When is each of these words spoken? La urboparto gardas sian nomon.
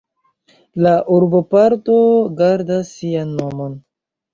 La 0.85 0.93
urboparto 1.19 2.01
gardas 2.43 2.95
sian 2.99 3.41
nomon. 3.41 3.83